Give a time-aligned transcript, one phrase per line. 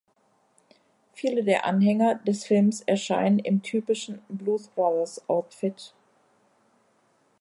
[1.13, 5.93] Viele der Anhänger des Films erscheinen im typischen Blues-Brothers-Outfit.